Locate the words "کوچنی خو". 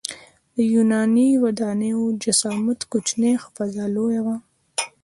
2.91-3.47